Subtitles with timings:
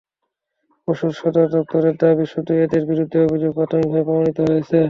[0.87, 4.77] Police সদর দপ্তরের দাবি, শুধু এঁদের বিরুদ্ধে অভিযোগ প্রাথমিকভাবে প্রমাণিত হয়েছে।